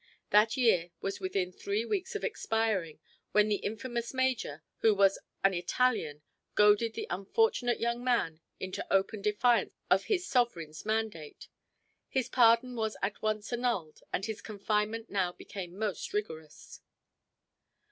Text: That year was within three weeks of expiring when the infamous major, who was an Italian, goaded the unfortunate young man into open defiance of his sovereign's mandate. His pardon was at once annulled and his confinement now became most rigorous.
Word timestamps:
That 0.31 0.57
year 0.57 0.89
was 0.99 1.19
within 1.19 1.51
three 1.51 1.85
weeks 1.85 2.15
of 2.15 2.23
expiring 2.23 2.97
when 3.33 3.49
the 3.49 3.57
infamous 3.57 4.15
major, 4.15 4.63
who 4.79 4.95
was 4.95 5.19
an 5.43 5.53
Italian, 5.53 6.23
goaded 6.55 6.95
the 6.95 7.05
unfortunate 7.11 7.79
young 7.79 8.03
man 8.03 8.39
into 8.59 8.83
open 8.91 9.21
defiance 9.21 9.75
of 9.91 10.05
his 10.05 10.25
sovereign's 10.25 10.87
mandate. 10.87 11.49
His 12.09 12.29
pardon 12.29 12.75
was 12.75 12.97
at 13.03 13.21
once 13.21 13.53
annulled 13.53 13.99
and 14.11 14.25
his 14.25 14.41
confinement 14.41 15.11
now 15.11 15.33
became 15.33 15.77
most 15.77 16.13
rigorous. 16.13 16.79